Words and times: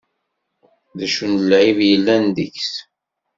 Acu 1.03 1.25
n 1.31 1.33
lɛib 1.49 1.79
yellan 1.89 2.23
deg-s? 2.35 2.73